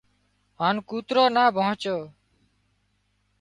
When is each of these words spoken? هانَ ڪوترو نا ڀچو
هانَ 0.59 0.75
ڪوترو 0.89 1.23
نا 1.35 1.43
ڀچو 1.55 1.97